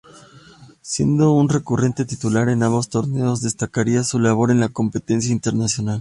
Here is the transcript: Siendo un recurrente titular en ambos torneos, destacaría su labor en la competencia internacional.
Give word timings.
Siendo 0.81 1.31
un 1.31 1.47
recurrente 1.47 2.05
titular 2.05 2.49
en 2.49 2.63
ambos 2.63 2.89
torneos, 2.89 3.41
destacaría 3.41 4.03
su 4.03 4.17
labor 4.17 4.49
en 4.49 4.59
la 4.59 4.69
competencia 4.69 5.31
internacional. 5.31 5.89